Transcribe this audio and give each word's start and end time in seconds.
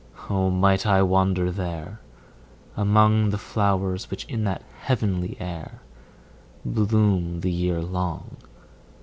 O 0.31 0.49
might 0.49 0.87
I 0.87 1.03
wander 1.03 1.51
there, 1.51 1.99
Among 2.75 3.29
the 3.29 3.37
flowers, 3.37 4.09
which 4.09 4.25
in 4.25 4.45
that 4.45 4.63
heavenly 4.79 5.37
air 5.39 5.79
5 6.63 6.73
Bloom 6.87 7.41
the 7.41 7.51
year 7.51 7.83
long! 7.83 8.37